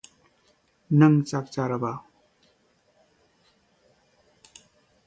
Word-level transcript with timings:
She 0.89 0.95
was 0.95 1.29
renamed 1.29 1.29
"Auriga". 1.31 2.01